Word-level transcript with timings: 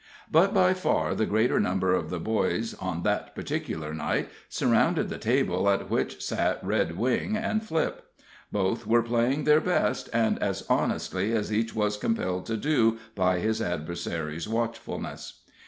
But 0.31 0.51
by 0.51 0.73
far 0.73 1.13
the 1.13 1.27
greater 1.27 1.59
number 1.59 1.93
of 1.93 2.09
the 2.09 2.19
boys, 2.19 2.73
on 2.79 3.03
that 3.03 3.35
particular 3.35 3.93
night, 3.93 4.29
surrounded 4.49 5.09
the 5.09 5.19
table 5.19 5.69
at 5.69 5.91
which 5.91 6.23
sat 6.25 6.59
Redwing 6.65 7.37
and 7.37 7.63
Flip. 7.63 8.03
Both 8.51 8.87
were 8.87 9.03
playing 9.03 9.43
their 9.43 9.61
best, 9.61 10.09
and 10.11 10.41
as 10.41 10.65
honestly 10.67 11.33
as 11.33 11.53
each 11.53 11.75
was 11.75 11.97
compelled 11.97 12.47
to 12.47 12.57
do 12.57 12.97
by 13.13 13.37
his 13.41 13.61
adversary's 13.61 14.47
watchfulness. 14.49 15.43